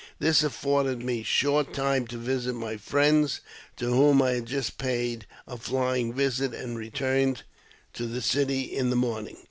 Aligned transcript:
This 0.17 0.41
afforded 0.41 1.03
me 1.03 1.21
short 1.21 1.75
time 1.75 2.07
to 2.07 2.17
visit 2.17 2.53
my 2.53 2.75
friends, 2.75 3.39
to 3.77 3.85
whom 3.93 4.19
I 4.19 4.39
just 4.39 4.79
paid 4.79 5.27
a 5.47 5.57
flying 5.57 6.11
visit, 6.11 6.55
and 6.55 6.75
returned 6.75 7.43
to 7.93 8.07
the 8.07 8.23
city 8.23 8.61
in 8.63 8.89
the 8.89 8.95
morning. 8.95 9.37